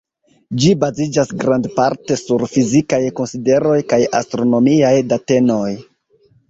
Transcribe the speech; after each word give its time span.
Ĝi 0.61 0.71
baziĝas 0.83 1.29
grandparte 1.43 2.19
sur 2.23 2.47
fizikaj 2.55 3.01
konsideroj 3.21 3.79
kaj 3.95 4.03
astronomiaj 4.23 4.95
datenoj. 5.15 5.73